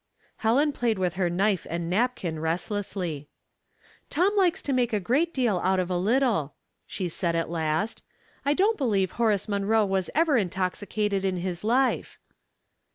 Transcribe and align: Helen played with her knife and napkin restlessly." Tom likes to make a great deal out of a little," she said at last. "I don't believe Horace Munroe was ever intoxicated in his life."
Helen 0.37 0.71
played 0.71 0.97
with 0.97 1.13
her 1.13 1.29
knife 1.29 1.67
and 1.69 1.87
napkin 1.87 2.39
restlessly." 2.39 3.27
Tom 4.09 4.35
likes 4.35 4.59
to 4.63 4.73
make 4.73 4.93
a 4.93 4.99
great 4.99 5.31
deal 5.31 5.59
out 5.63 5.79
of 5.79 5.91
a 5.91 5.95
little," 5.99 6.55
she 6.87 7.07
said 7.07 7.35
at 7.35 7.51
last. 7.51 8.01
"I 8.43 8.55
don't 8.55 8.79
believe 8.79 9.11
Horace 9.11 9.47
Munroe 9.47 9.85
was 9.85 10.09
ever 10.15 10.37
intoxicated 10.37 11.23
in 11.23 11.37
his 11.37 11.63
life." 11.63 12.17